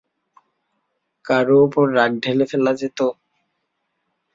কারো 1.25 1.55
ওপর 1.65 1.85
রাগ 1.95 2.11
ঢেলে 2.23 2.45
ফেলা 2.51 2.71
যেত। 2.79 2.99